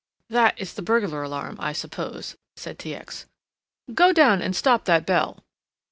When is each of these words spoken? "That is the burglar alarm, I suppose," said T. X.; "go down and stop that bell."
"That 0.31 0.59
is 0.59 0.73
the 0.73 0.81
burglar 0.81 1.21
alarm, 1.21 1.57
I 1.59 1.73
suppose," 1.73 2.35
said 2.55 2.79
T. 2.79 2.95
X.; 2.95 3.27
"go 3.93 4.11
down 4.11 4.41
and 4.41 4.55
stop 4.55 4.85
that 4.85 5.05
bell." 5.05 5.43